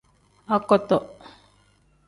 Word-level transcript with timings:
Akoto. 0.55 0.97